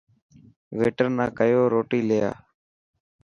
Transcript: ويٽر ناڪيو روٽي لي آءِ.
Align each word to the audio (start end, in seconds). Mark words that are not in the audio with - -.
ويٽر 0.77 1.05
ناڪيو 1.17 1.61
روٽي 1.73 1.99
لي 2.07 2.17
آءِ. 2.29 2.35